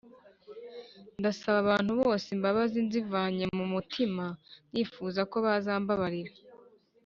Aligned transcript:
Ndasaba 1.19 1.55
abantu 1.65 1.91
bose 2.01 2.27
imbabazi 2.35 2.77
nzivanye 2.87 3.45
mu 3.57 3.65
mutima 3.73 4.25
nifuza 4.71 5.21
ko 5.31 5.37
bazambabarira 5.45 6.33